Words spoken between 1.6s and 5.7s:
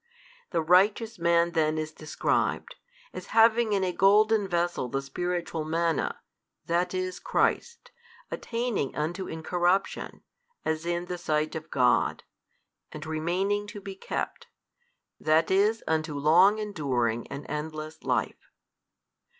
is described, as having in a golden vessel the spiritual